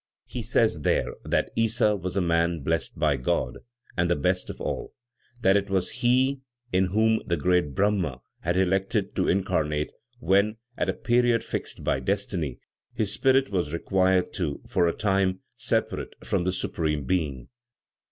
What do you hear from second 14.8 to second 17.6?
a time, separate from the Supreme Being.